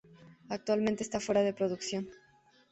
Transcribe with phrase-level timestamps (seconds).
[0.49, 2.09] Actualmente está fuera de producción.